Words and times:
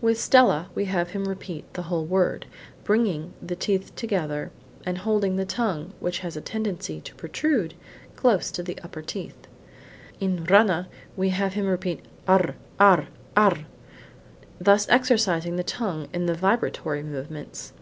With 0.00 0.20
stella 0.20 0.70
we 0.74 0.86
have 0.86 1.10
him 1.10 1.26
repeat 1.28 1.72
the 1.74 1.82
whole 1.82 2.04
word, 2.04 2.46
bringing 2.82 3.32
the 3.40 3.54
teeth 3.54 3.94
together, 3.94 4.50
and 4.84 4.98
holding 4.98 5.36
the 5.36 5.44
tongue 5.44 5.92
(which 6.00 6.18
has 6.18 6.36
a 6.36 6.40
tendency 6.40 7.00
to 7.00 7.14
protrude) 7.14 7.74
close 8.16 8.50
against 8.50 8.64
the 8.64 8.80
upper 8.82 9.02
teeth. 9.02 9.46
In 10.18 10.42
rana 10.46 10.88
we 11.16 11.28
have 11.28 11.52
him 11.54 11.68
repeat 11.68 12.04
r, 12.26 12.56
r, 12.80 13.06
r, 13.36 13.58
thus 14.60 14.88
exercising 14.88 15.54
the 15.54 15.62
tongue 15.62 16.08
in 16.12 16.26
the 16.26 16.34
vibratory 16.34 17.04
movements. 17.04 17.72